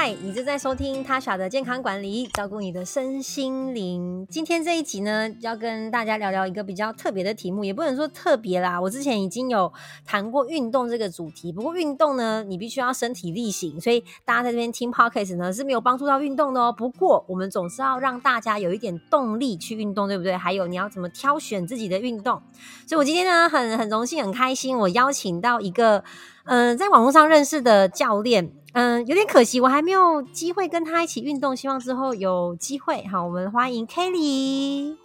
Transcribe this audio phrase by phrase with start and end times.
[0.00, 4.24] 嗨，你正在收听他傻的健康管理，照顾你的身心灵。
[4.30, 8.80] 今天这一集呢，要跟大家聊聊一个比较特别的题目，也不能说特别啦。
[8.80, 9.72] 我之前已经有
[10.04, 16.72] 谈过运动这个主题，不过运动呢，你必须要身体力行，所以大家在这边听 podcast 呢是没有帮助到运动的哦。
[16.72, 20.36] 不过我们总是要让大家有一点动力去运动，对不对？
[20.36, 22.40] 还有你要怎么挑选自己的运动？
[22.86, 26.04] 所以我今天呢，很很荣幸，很开心，我邀请到一个
[26.48, 28.50] 嗯，在网络上认识的教练。
[28.72, 31.54] 嗯，有点可惜，我还没有机会跟他一起运动。
[31.54, 33.04] 希望之后有机会。
[33.06, 34.96] 好，我们欢迎 Kelly，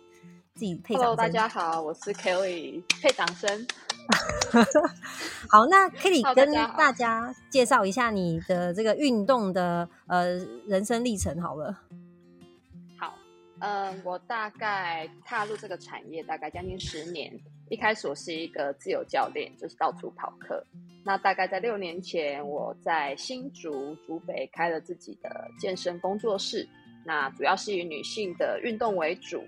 [0.56, 1.16] 自己配掌声。
[1.18, 3.68] 大家好，我是 Kelly，配掌声。
[5.52, 11.78] 好，那 Kelly 跟大家介绍一下你的这个运动的呃人生历程好了。
[12.98, 13.16] 好，
[13.60, 17.38] 嗯，我大概踏入这个产业大概将近十年。
[17.73, 20.64] 一开始我是一个自由教练，就是到处跑课。
[21.04, 26.70] 那大概在六年前，我在新竹竹北开了自己的健身工作室。
[27.03, 29.44] 那主要是以女性的运动为主。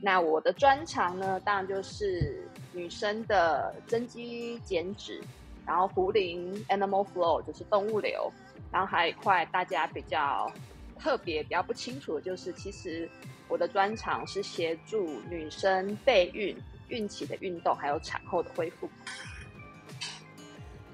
[0.00, 5.20] 那我的专长呢，当然就是女生的增肌减脂，
[5.66, 8.32] 然后壶铃 Animal Flow 就是动物流，
[8.70, 10.48] 然后还有一块大家比较
[10.96, 13.10] 特别、比较不清楚的就是，其实
[13.48, 16.56] 我的专长是协助女生备孕、
[16.88, 18.88] 孕期的运动，还有产后的恢复。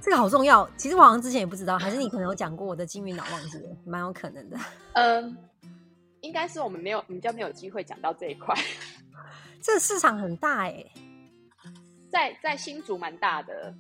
[0.00, 4.56] 这个好重要，其实我好像之前也不知道，还是你可能有讲过我的金鱼脑忘记了，蛮有可能的。
[4.94, 5.36] 嗯，
[6.22, 8.54] 应该是我们没有，比较没有机会讲到这一块。
[9.60, 10.86] 这个市场很大哎，
[12.10, 13.74] 在在新竹蛮大的。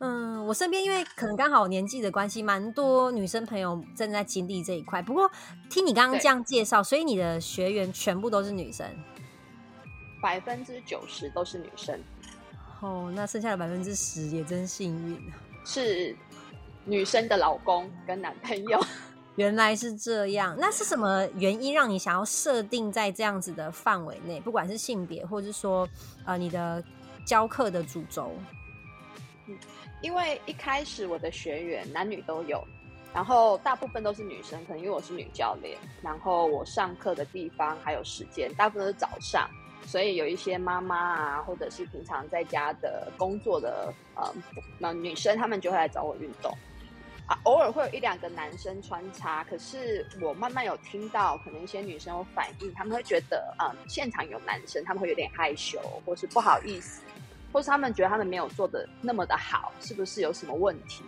[0.00, 5.02] 嗯，我身边因为可能刚好年纪的关系，蛮多女生朋友正在经历这一块。
[5.02, 5.30] 不过
[5.68, 8.86] 听你刚刚这样介绍，所以你的学员全部都是女生，
[10.20, 11.98] 百分之九十都是女生。
[12.80, 15.32] 哦，那剩下的百分之十也真幸运，
[15.64, 16.14] 是
[16.84, 18.80] 女生的老公跟男朋友。
[19.34, 24.40] 原来是这样，那是什么原因让你想要设定在这样子的范围内？
[24.40, 25.88] 不管是性别，或者是说
[26.24, 26.82] 呃你的
[27.24, 28.32] 教课的主轴。
[29.46, 29.56] 嗯，
[30.02, 32.64] 因为一开始我的学员男女都有，
[33.14, 39.48] 然后大部分都是女生，可能因为我是女教练，然后我上课的地方还有时间，大部分都是早上。
[39.84, 44.32] 所以有一些妈妈啊，或者是平常在家的工作的呃
[44.78, 46.52] 那女生，她们就会来找我运动
[47.26, 47.38] 啊。
[47.44, 57.02] 偶尔会有一两个男生穿插，可是我慢慢有听到，可能一些女生有反应，他们会觉得嗯，现场有男生，他们会有点害羞，或是不好意思，
[57.52, 61.02] 或是他们觉得他们没有做的那么的好，是不是有什么问题？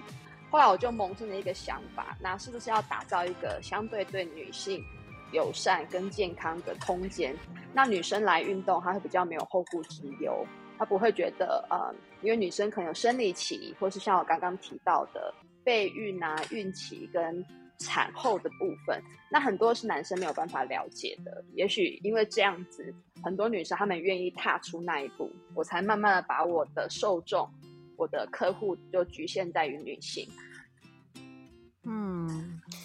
[0.50, 4.84] 后来我就萌生了一个想法，那是不是要打造一个相对对女性？
[5.32, 7.34] 友善跟健康的空间，
[7.72, 10.46] 那女生来运动，她会比较没有后顾之忧，
[10.78, 15.32] 她不会觉得，呃，因为女生可能有生理期，或是像我刚刚提到的
[15.62, 17.44] 备孕啊、孕期跟
[17.78, 21.42] 产后的部分，那很多是男生没有办法了解的。
[21.54, 27.48] 也许因为这样子，很多女生她们愿意踏出那一步，我才慢慢的把我的受众、
[27.96, 30.28] 我的客户就局限在于女性。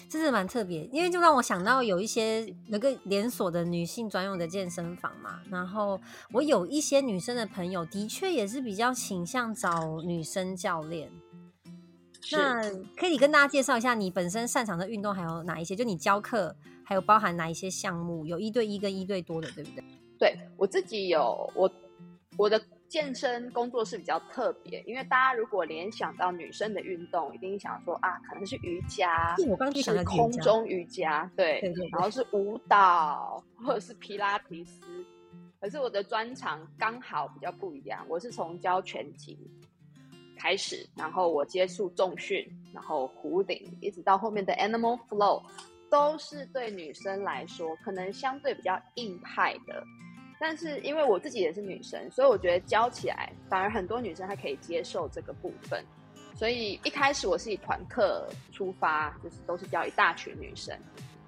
[0.06, 5.40] 嗯，这是蛮特别，因为就让我想到有一些那个连锁的女性专用的健身房嘛。
[5.50, 6.00] 然后
[6.32, 11.10] 我有一些女生的朋友，的确也是比较倾向找女生教练。
[12.32, 12.60] 那
[12.96, 15.76] 可以跟大家介绍一下你本身擅长的运动还有哪一些？
[15.76, 18.26] 就你教课还有包含哪一些项目？
[18.26, 19.84] 有一对一跟一对多的，对不对？
[20.18, 21.70] 对我自己有我
[22.36, 22.60] 我的。
[22.96, 31.60] 健身工作室比较特别，因为大家如果联想到女生的运动，一定想说啊，可能是瑜伽，我刚是空中瑜伽，对，
[31.92, 34.80] 然后是舞蹈或者是皮拉提斯。
[35.60, 39.38] 可是我的专长刚好比较不一样，我是从教拳击
[40.38, 45.42] 开始，然后我接触重训，然后壶顶，一直到后面的 Animal Flow，
[45.90, 49.84] 都是对女生来说可能相对比较硬派的。
[50.38, 55.84] 但是因为我自己也是女生，所以我觉得教起来反而很多女生她可以接受这个部分。
[56.34, 60.76] 所以一开始我是以团课出发，就是都是教一大群女生。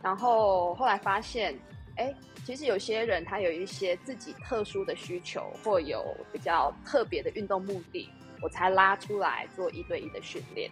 [0.02, 1.58] 然后后来发现，
[1.96, 2.14] 哎，
[2.44, 8.08] 其实有些人他有一些自己特殊的需求，或有比较特别的运动目的。
[8.40, 10.70] 我才拉出来做一对一的训练，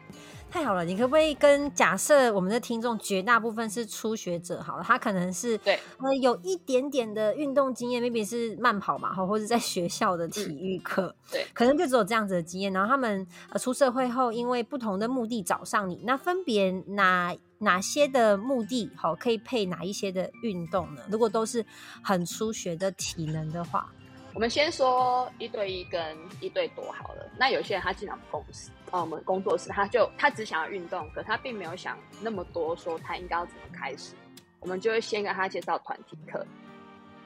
[0.51, 0.85] 太好了！
[0.85, 12.73] 你可不可以跟假设我们的听众绝大部分是初学者，好了，他可能是对呃有一点点的运动经验，maybe 是慢跑嘛，或或者在学校的体育课，对，可能就只有这样子的经验。
[12.73, 21.03] 然后他们呃出社会后，因为不同的目的找上你，那分别哪哪些的目的好可以配哪一些的运动呢？
[21.11, 21.65] 如果都是
[22.03, 23.93] 很初学的体能的话。
[24.37, 27.27] 我们先说一对一跟一对多好了。
[27.39, 34.13] 那有些人他进来公司，呃，我们工作室，他就他只想要运动，可他并没有想那么多，说他应该要怎么开始。
[34.61, 36.47] 我们就会先跟他介绍团体课，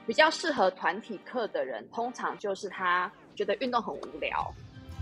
[0.07, 4.49] 比较适合团体课的人，通常就是他觉得运动很无聊，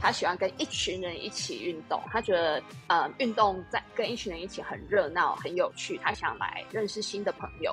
[0.02, 7.72] 他喜欢跟一群人一起运动，他觉得呃运动在跟一群人一起很热闹、很有趣，他想来认识新的朋友。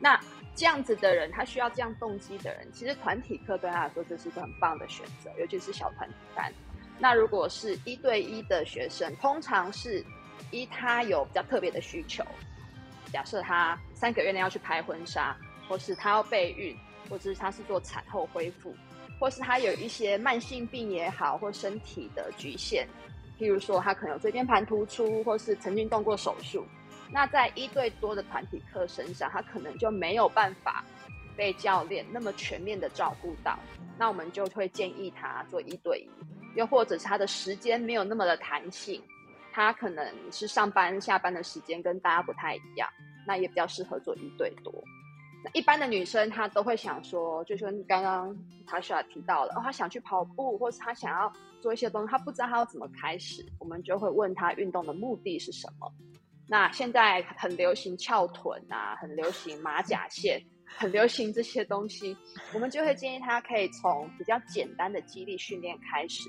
[0.00, 0.18] 那
[0.58, 6.52] 这样子的人，他需要这样动机的人，其实团体课对他来说就是一个很棒的选择，尤其是小团体班。
[6.98, 10.04] 那如果是一对一的学生，通常是
[10.50, 12.24] 一他有比较特别的需求。
[13.12, 15.36] 假设他三个月内要去拍婚纱，
[15.68, 16.76] 或是他要备孕，
[17.08, 18.74] 或者是他是做产后恢复，
[19.20, 22.84] 或是他有一些慢性病也好，或身体的局限，
[23.38, 26.66] 譬如说他可能有椎间盘突出，或是曾经动过手术，
[27.10, 30.84] 那在一对多的团体课身上，他可能就没有办法
[31.36, 33.58] 被教练那么全面的照顾到，
[33.98, 36.10] 那我们就会建议他做一对一，
[36.54, 39.02] 又或者是他的时间没有那么的弹性。
[39.50, 42.88] 他可能是上班下班的时间跟大家不太一样，
[43.26, 44.72] 那也比较适合做一对多。
[45.42, 55.92] 那一般的女生她都会想说，就说你刚刚塔莎提到了，哦，她想去跑步，或是她想要做一些东西，她不知道她要怎么开始，我们就会问她运动的目的是什么。
[56.50, 62.16] 那现在很流行翘臀啊，很流行马甲线，很流行这些东西，
[62.54, 66.22] 我们就会建议她可以从比较简单的肌力训练开始。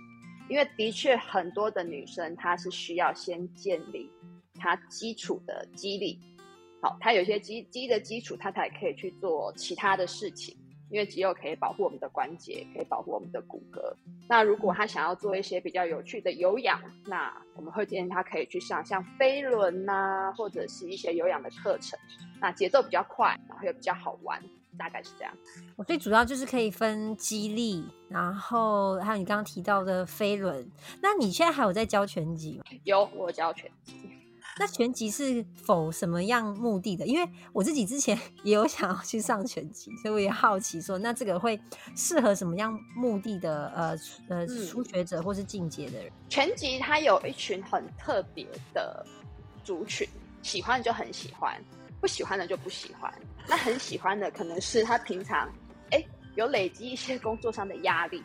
[0.50, 4.12] 因为的确很多的女生，她是需要先建立
[4.60, 6.20] 她基础的肌力，
[6.82, 10.58] 好，她有些肌肌的基础，她才可以去做其他的事情。
[10.90, 13.80] 因为肌肉可以保护我们的关节，可以保护我们的骨骼。
[14.28, 21.98] 那如果他想要做一些比较有趣的有氧，那我们会建议他可以去上像飞轮呐，或者是一些有氧的课程。
[22.42, 24.42] 那节奏比较快，然后又比较好玩。
[24.78, 25.34] 大概是这样，
[25.76, 30.66] 我最主要就是可以分激励，然后还有你刚刚提到的飞轮。
[31.02, 32.64] 那你现在还有在教拳击吗？
[32.86, 33.94] 有，我教拳击。
[34.60, 37.08] 那拳击是否什么样目的的？
[37.08, 41.60] 因为我自己之前 也有想要去上拳击，所以我也好奇说，那这个会
[41.96, 43.72] 适合什么样目的的？
[43.74, 43.98] 呃
[44.28, 46.12] 呃，初学者或是进阶的人？
[46.28, 49.06] 拳击它有一群很特别的
[49.64, 50.08] 族群，
[50.42, 51.60] 喜欢就很喜欢。
[52.02, 53.14] 不喜欢的就不喜欢，
[53.46, 55.52] 那很喜欢的可能是他平常
[55.92, 56.02] 哎
[56.36, 58.24] 有累积一些工作上的压力，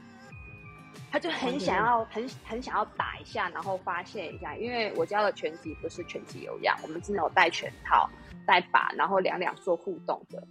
[1.10, 4.56] 他就很想要很很想要打一下，然后发泄一下。
[4.56, 8.08] 因为我教的拳击不是拳击有氧，我们真的有带拳套、
[8.46, 10.46] 带把，然后两两做互动的。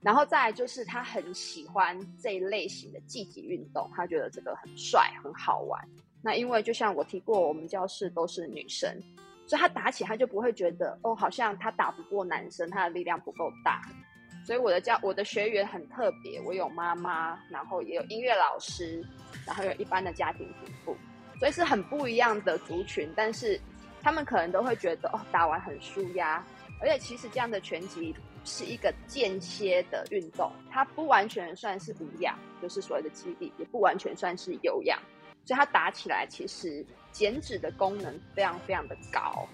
[0.00, 5.80] 然后再就是他很喜欢这一类型的积极运动，他觉得这个很帅很好玩。
[6.22, 8.90] 那因为就像我提过，我们教室都是女生。
[9.46, 13.80] 所以他打起他就不会觉得哦，好像他打不过男生，他的力量不够大。
[14.48, 19.06] 所以我的教我的学员很特别，我有妈妈，然后也有音乐老师，
[19.44, 20.96] 然后有一般的家庭主妇，
[21.38, 23.12] 所以是很不一样的族群。
[23.14, 23.60] 但是
[24.00, 26.42] 他们可能都会觉得哦，打完很舒压，
[26.80, 34.98] 而且其实这样的拳击是一个间歇的运动，它不完全算是无氧，就是所谓的肌力，也不完全算是有氧，
[35.44, 36.82] 所以它打起来其实。
[37.10, 39.48] 减脂的功能非常非常的高，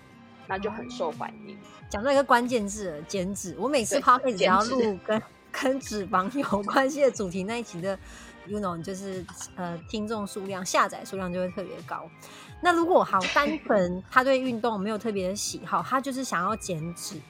[0.47, 1.57] 那就很受欢迎。
[1.89, 3.55] 讲到一个关键字，减脂。
[3.59, 7.99] 我每次 p o d 只要录跟跟脂肪有关系的主题那一期的
[8.47, 9.25] ，you know，就是
[9.55, 12.09] 呃听众数量、下载数量就会特别高。
[12.61, 17.21] 那如果好单纯 他对运动没有特别的喜好，他就是想要减脂，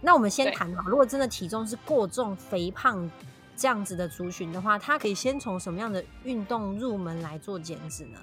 [0.00, 0.88] 那我们先谈好。
[0.88, 3.08] 如果真的体重是过重、肥胖
[3.54, 8.18] 这样子的族群的话，他可以先从什么样的运动入门来做减脂呢？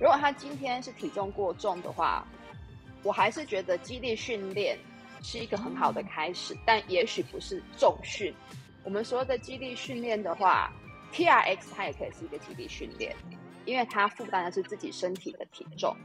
[0.00, 2.26] 如果他今天是体重过重的话，
[3.06, 4.76] 我还是觉得激励训练
[5.22, 8.34] 是一个很好的开始，但也许不是重训。
[8.82, 10.72] 我们说的激励训练的话
[11.12, 13.14] ，T R X 它也可以是一个激励训练，
[13.64, 15.96] 因为它负担的是自己身体的体重。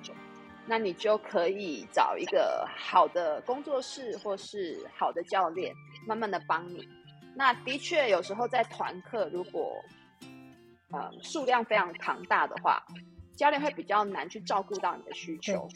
[0.68, 5.74] 那你就可以找一个好的工作室或是好的教练，
[6.06, 6.88] 慢慢的帮你。
[7.36, 9.74] 那的确有时候在团课，如果
[10.92, 12.86] 呃数量非常庞大的话。
[13.34, 15.68] 教练会比较难去照顾到你的需求。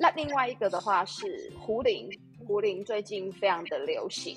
[0.00, 2.08] 那另外一个的话是壶铃，
[2.46, 4.34] 壶铃最近非常的流行，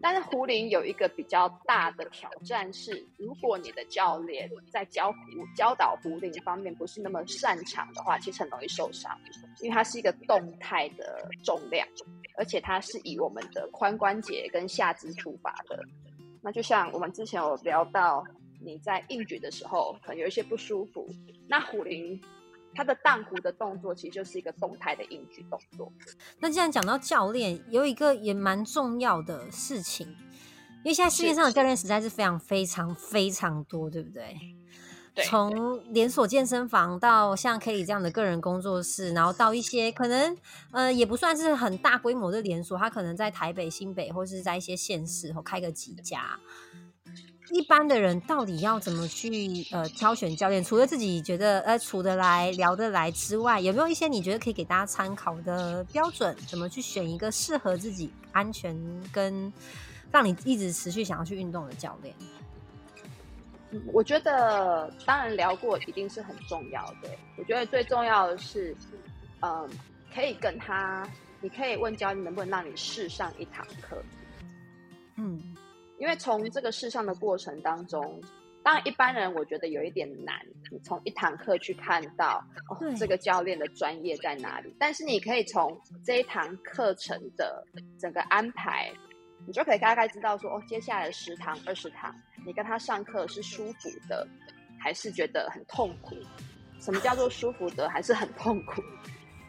[0.00, 5.18] 但是壶铃有一个比较大的挑战是，如果你的教练在教壶
[5.54, 9.14] 教导壶铃方面不是那么擅长的话，其实很容易受伤，
[9.60, 11.86] 因为它是一个动态的重量，
[12.38, 15.78] 而且它是以我们的髋关节跟下肢出发的。
[16.40, 18.24] 那就像我们之前有聊到。
[18.60, 21.06] 你在硬举的时候，可能有一些不舒服。
[21.46, 22.20] 那虎铃
[22.74, 25.92] 它的荡弧的动作，其实就是一个动态的硬举动作。
[26.38, 34.36] 那既然讲到教练，有一个也蛮重要的事情，因为现在市面上的教练实在是非常非常非常多，对不对？
[35.14, 40.36] 对，从连锁健身房到像 Kelly 这样的个人工作室，然后到一些可能
[40.70, 46.38] 呃也不算是很大规模的连锁，它可能在台北、新北或是在一些县市后开个几家。
[47.50, 50.62] 一般的人到底要怎么去呃挑选教练？
[50.62, 56.36] 除了自己觉得呃处得来、聊得来之外，有没有一些你觉得可以给大家参考的标准？
[56.46, 58.76] 怎么去选一个适合自己、安全
[59.12, 59.52] 跟
[60.10, 62.14] 让你一直持续想要去运动的教练？
[63.70, 67.10] 嗯，我觉得当然聊过一定是很重要的。
[67.36, 68.76] 我觉得最重要的是，
[69.40, 69.68] 嗯，
[70.14, 71.08] 可以跟他，
[71.40, 74.02] 你可以问教练能不能让你试上一堂课。
[75.16, 75.56] 嗯。
[75.98, 78.20] 因为从这个试上的过程当中，
[78.62, 80.38] 当然一般人我觉得有一点难，
[80.70, 87.64] 你从一堂课去看到哦这个教练的专业在哪里，但是你可以从这一堂课程的
[87.98, 88.92] 整个安排，
[89.46, 92.14] 你就可以大概知道说哦接下来十堂二十堂，
[92.44, 94.26] 你跟他上课是舒服的，
[94.78, 96.14] 还是觉得很痛苦？
[96.80, 98.82] 什么叫做舒服的，还是很痛苦？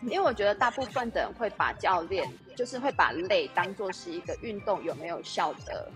[0.03, 2.25] 因为我觉得大部分的人会把教练
[2.56, 5.91] 就是会把累当做是一个运动有没有效的。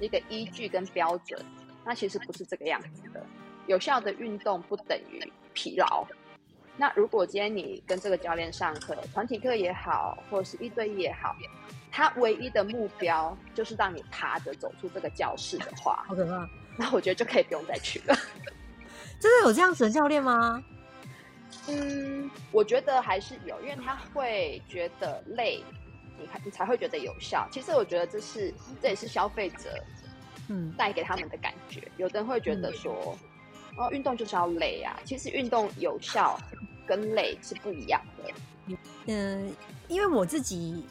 [0.00, 1.38] 一个依据跟标准，
[1.84, 3.24] 那其实不是这个样子的。
[3.66, 6.06] 有效的运动不等于疲劳。
[6.76, 11.34] 那如果今天你跟这个教练上课，团体课也好，或者是一对一也好，
[11.90, 16.48] 他唯一的目标就是让你爬着走出这个教室的话，好可怕。
[16.76, 18.14] 那我觉得就可以不用再去了。
[19.18, 20.62] 真的有这样子的教练吗？
[21.68, 25.64] 嗯，我觉得还是有，因为他会觉得累。
[26.18, 27.46] 你你才会觉得有效。
[27.50, 29.82] 其实我觉得这是这也是消费者
[30.48, 31.82] 嗯带给他们的感觉。
[31.96, 33.16] 有的人会觉得说，
[33.76, 34.98] 哦，运动就是要累啊。
[35.04, 36.38] 其实运动有效
[36.86, 38.76] 跟累是不一样的。
[39.06, 39.54] 嗯，
[39.88, 40.84] 因为我自己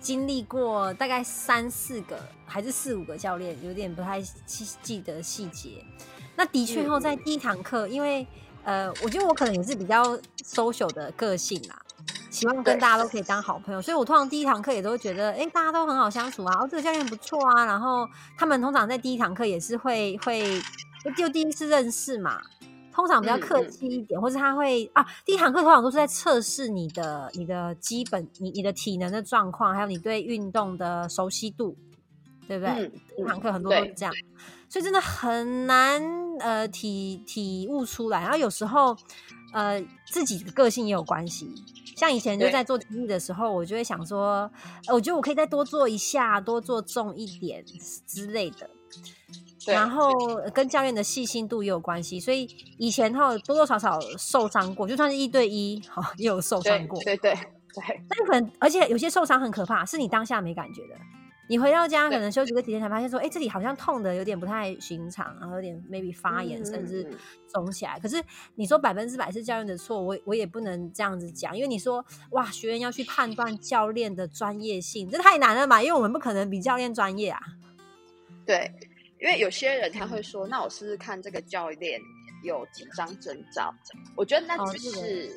[0.00, 5.84] 经历过大概三四个还是四五个教练，有点不太记记得细节。
[6.36, 8.26] 那的确后在第一堂课，因为
[8.64, 11.80] 呃，我觉得我可能也是比较 social 的个性啦。
[12.34, 17.64] 希望跟大家都可以当好朋友，所以我通常第一堂课也都会觉得，哎，大家都很好相处啊，哦，这个教练不错啊。
[17.64, 20.60] 然后他们通常在第一堂课也是会会
[21.16, 22.40] 就第一次认识嘛，
[22.92, 31.76] 通常比较客气一点，或是他会啊，第一堂课通常都是在测试你的你的基本你你的体能的状况，还有你对运动的熟悉度，
[32.48, 32.90] 对不对？
[33.16, 34.12] 第一堂课很多都是这样，
[34.68, 36.02] 所以真的很难
[36.40, 38.22] 呃体体悟出来。
[38.22, 38.96] 然后有时候
[39.52, 41.54] 呃自己的个性也有关系。
[41.96, 44.50] 像以前就在做体育的时候，我就会想说，
[44.92, 47.64] 我觉得我可以再多做一下，多做重一点
[48.06, 48.70] 之类的。
[49.66, 50.12] 然后
[50.52, 52.44] 跟教练的细心度也有关系，所以
[52.76, 57.02] 以前他多多少少受伤过，就算是一对一，好也有受伤过。
[57.02, 60.94] 对对对，但可能而且有些受伤很可怕，是你当下没感觉的。
[61.46, 67.06] 你回到家可能休息个几天才发现说，哎，这里好像痛的有点不太寻常，然后有点 maybe 发炎，甚至
[67.52, 67.98] 肿起来。
[68.00, 68.22] 可是
[68.54, 77.40] 你说百分之百是教练的错，我我也不能这样子讲，因为你说哇，学员要去判断教练的专业性，这太难了嘛，因为我们不可能比教练专业啊。
[78.46, 78.72] 对，
[79.20, 82.00] 因为有些人他会说，那我试试看这个教练
[82.42, 83.74] 有几张证照，
[84.16, 85.30] 我觉得那只是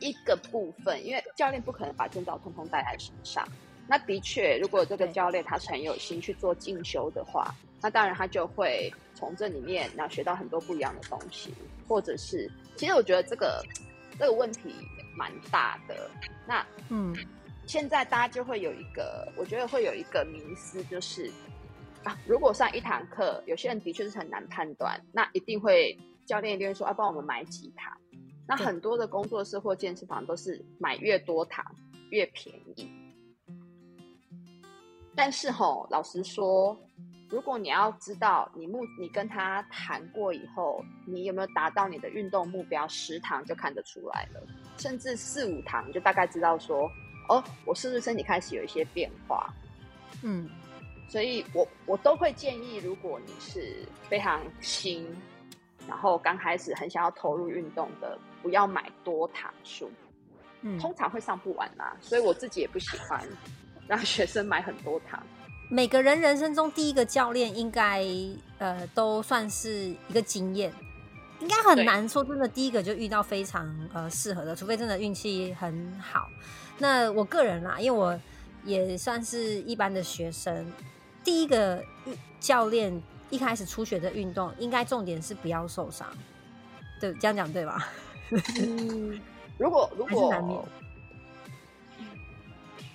[0.00, 3.46] 一个部分，因为教练不可能把证照通通带在身上。
[3.88, 11.52] 那的确，如果这个教练他是很有心去做进修的话，那当然他就会从这里面然后学到很多不一样的东西，
[11.86, 13.62] 或者是，其实我觉得这个
[14.18, 14.72] 这个问题
[15.16, 16.08] 蛮大的。
[16.46, 17.14] 那嗯，
[17.66, 21.30] 现在大家就会有一个，我觉得会有一个迷思，就是
[22.04, 27.92] 啊，如果上一堂课，有些人的确是很难判断，那一定会教练一定会说，啊，帮我们买几堂。
[28.46, 31.64] 那很多的工作室或健身房都是买越多堂
[32.10, 32.88] 越便宜。
[35.14, 36.76] 但是吼，老实说，
[37.28, 44.40] 如果你要知道你目你跟他谈过以后，你有没有达到你的运动目标，十堂就看得出来了，
[44.78, 46.90] 甚至四五堂就大概知道说，
[47.28, 49.52] 哦，我是不是身体开始有一些变化？
[50.22, 50.48] 嗯，
[51.08, 55.06] 所以我我都会建议，如果你是非常新，
[55.86, 59.90] 然后刚开始很想要投入运动的，不要买多堂数，
[60.62, 63.26] 嗯，通常会上不完啦，所以我自己也不喜欢。
[63.86, 65.22] 让学生买很多糖。
[65.68, 68.04] 每个人人生中第一个教练应该
[68.58, 70.70] 呃都算是一个经验，
[71.40, 76.28] 应该很难说真的第一个就遇到非常呃适合的，除非真的运气很好。
[76.78, 78.20] 那我个人啦，因为我
[78.64, 80.70] 也算是一般的学生，
[81.24, 81.82] 第一个
[82.38, 86.06] 教练一开始初学的运动，应该重点是不要受伤，
[87.00, 87.88] 对，这样讲对吧？
[88.60, 89.18] 嗯，
[89.56, 90.68] 如果如果。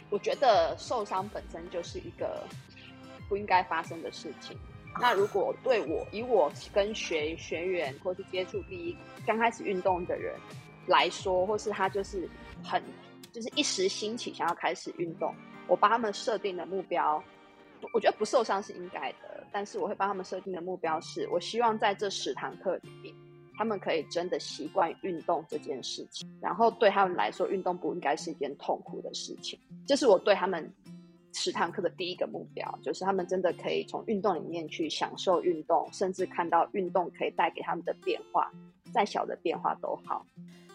[0.09, 2.43] 我觉得受伤本身就是一个
[3.27, 4.57] 不应该发生的事情。
[4.99, 8.97] 那如果对我以我跟学学员或是接触第一
[9.27, 10.33] 刚开始运动的人
[10.87, 12.27] 来说，或是他就是
[12.63, 12.81] 很
[13.31, 15.35] 就是一时兴起想要开始运动，
[15.67, 17.21] 我帮他们设定的目标，
[17.93, 23.13] 我觉得不受伤是应该的，但是我会帮他们设定的目标是，我希望在这十堂课里面，
[23.57, 30.73] 他们可以真的习惯运动这件事情，然后对他们来说，运动不应该是一件痛苦的事情，这是我对他们。
[31.33, 38.51] 十堂课的第一个目标，就是他们真的可以从运动里面去享受运动，甚至看到运动可以带给他们的变化，
[38.91, 40.25] 再小的变化都好。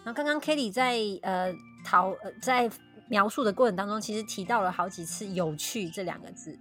[0.05, 1.53] 然后刚刚 Kelly 在呃
[1.85, 2.71] 讨呃在
[3.09, 6.57] 描述的过程当中，其实提到了好几次“有趣”这两个字。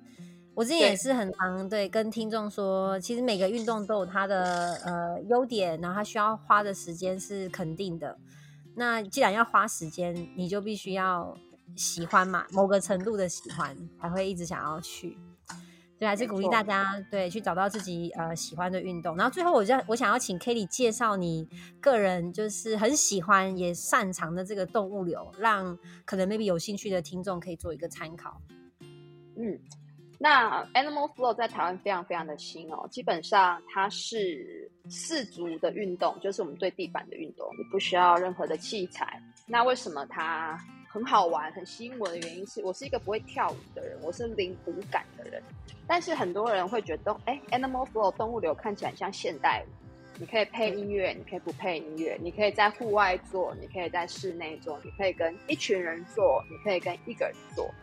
[0.53, 8.17] 我之前也是很常对跟听众说，其实每个运动都有它的呃优点，然后它需要花的时间是肯定的。
[8.75, 11.37] 那既然要花时间，你就必须要。
[11.77, 15.17] 喜欢嘛，某个程度的喜欢才会一直想要去，
[15.97, 19.15] 对，还是鼓励大家对去找到自己呃喜欢的运动。
[19.15, 21.47] 然后最后，我就我想要请 Kelly 介绍你
[21.79, 28.41] 个人就是很喜欢也擅长的这个动物流，让可能 maybe 有兴趣的听众可以做一个参考。
[29.37, 29.57] 嗯，
[30.21, 39.19] 那 Animal Flow 在台湾非常非常的新哦，基本上它是四足的运动，就是我们对地板的运动，你不需要任何的器材。
[39.47, 40.59] 那为什么它？
[40.93, 45.41] 很好玩，很吸引我的原因是我是一个不会跳舞的人，我是零舞感的人。
[45.87, 49.71] 但是很多人会觉得，哎，Animal Flow 动物流看起来像现代舞，
[50.19, 57.73] 你可以配音乐，你可以不配音乐，你可以在户外做，你可以在室内做，你可以跟一群人做，你可以跟一个人做。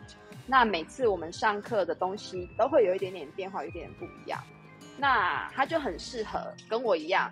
[0.49, 4.43] 那每次我们上课的东西都会有一点点变化，有一点点不一样。
[4.97, 7.31] 那它就很适合跟我一样，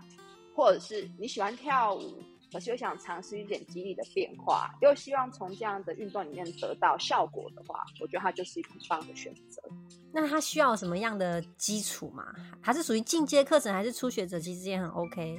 [0.55, 2.23] 或者是你喜欢跳舞。
[2.53, 9.61] 可是又想尝试一点激励的变化，又希望从这样的运动里面得到效果的话，我觉得它就是一个很棒的选择。
[10.13, 12.25] 那它需要什么样的基础吗？
[12.63, 15.39] 还是属于进阶课程，还是初学者其实也很 OK？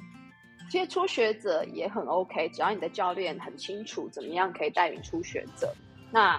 [0.69, 5.73] 其实初学者也很 OK，只要你的教练很清楚怎么样可以带领初学者。
[6.11, 6.37] 那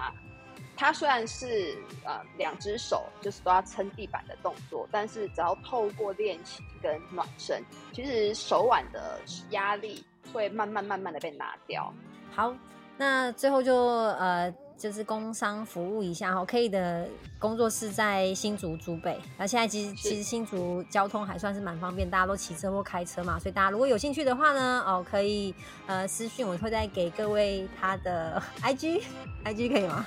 [0.79, 7.61] 它虽然是呃两只手就是都要撑地板的动作，但是只要透过练习跟暖身，
[7.91, 10.03] 其实手腕的压力。
[10.31, 11.91] 会慢慢慢慢的被拿掉。
[12.35, 12.53] 好，
[12.97, 16.45] 那最后就呃，就是工商服务一下哈。
[16.45, 25.55] K 的工作室在新竹竹北，那现在其实其实新竹交通还算是蛮方便，大家都骑车或开车嘛，所以大家如果有兴趣的话呢，哦，可以
[25.87, 30.05] 呃私讯，我会再给各位他的 IG，IG 可以吗？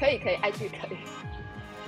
[0.00, 0.98] 可以可以，IG 可以。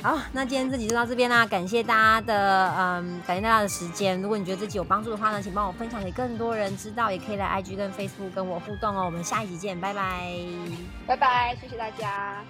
[0.02, 4.20] 好，那今天这集就到这边啦，感谢大家的嗯，感谢大家的时间。
[4.20, 9.04] 如果你觉得这集有帮助的话呢，请帮我分享给更多人知道，也可以来 IG 跟 Facebook 跟我互动哦。
[9.04, 10.32] 我们下一集见，拜拜，
[11.06, 12.42] 拜拜，谢谢大家。